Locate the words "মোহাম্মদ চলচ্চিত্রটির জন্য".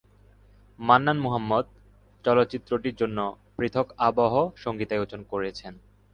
1.19-3.17